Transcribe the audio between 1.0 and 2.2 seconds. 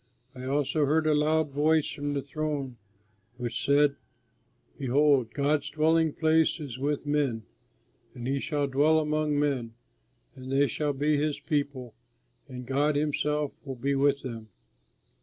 a loud voice from